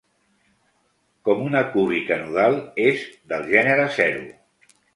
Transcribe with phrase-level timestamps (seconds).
[1.29, 2.59] Com una cúbica nodal,
[2.89, 4.27] és del gènere zero.